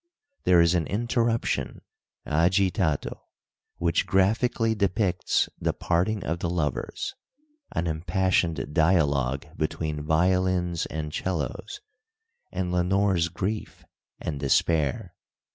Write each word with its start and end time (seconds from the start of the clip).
There 0.45 0.61
is 0.61 0.73
an 0.73 0.87
interruption 0.87 1.81
(Agitato), 2.25 3.19
"which 3.77 4.07
graphically 4.07 4.73
depicts 4.73 5.47
the 5.59 5.73
parting 5.73 6.23
of 6.23 6.39
the 6.39 6.49
lovers 6.49 7.13
[an 7.73 7.85
impassioned 7.85 8.73
dialogue 8.73 9.45
between 9.55 10.01
violins 10.07 10.87
and 10.87 11.13
'cellos] 11.13 11.81
and 12.51 12.71
Lenore's 12.71 13.29
grief 13.29 13.85
and 14.19 14.39
despair." 14.39 15.13